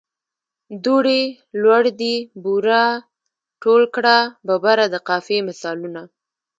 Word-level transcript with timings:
دوړه، 0.83 1.19
لوړ 1.61 1.83
دي، 1.99 2.15
بوره، 2.43 2.85
ټول 3.61 3.81
کړه، 3.95 4.17
ببره 4.47 4.85
د 4.93 4.95
قافیې 5.07 5.39
مثالونه. 5.49 6.01